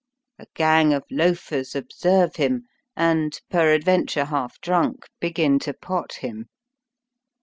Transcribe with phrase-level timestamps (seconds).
[0.39, 2.63] A gang of loafers observe him,
[2.95, 6.47] and, peradventure half drunk, begin to pot him.